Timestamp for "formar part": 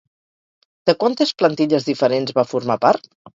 2.55-3.09